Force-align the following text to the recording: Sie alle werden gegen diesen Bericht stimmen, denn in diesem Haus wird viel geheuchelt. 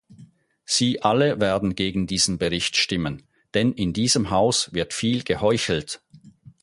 Sie 0.65 1.03
alle 1.03 1.39
werden 1.39 1.75
gegen 1.75 2.07
diesen 2.07 2.39
Bericht 2.39 2.75
stimmen, 2.75 3.21
denn 3.53 3.71
in 3.71 3.93
diesem 3.93 4.31
Haus 4.31 4.73
wird 4.73 4.95
viel 4.95 5.21
geheuchelt. 5.23 6.01